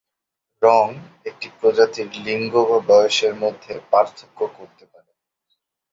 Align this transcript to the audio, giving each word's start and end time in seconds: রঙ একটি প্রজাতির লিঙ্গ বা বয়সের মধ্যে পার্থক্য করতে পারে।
রঙ 0.61 0.87
একটি 1.25 1.47
প্রজাতির 1.59 2.09
লিঙ্গ 2.25 2.53
বা 2.69 2.77
বয়সের 2.89 3.33
মধ্যে 3.35 3.73
পার্থক্য 3.91 4.39
করতে 4.57 4.83
পারে। 4.85 5.11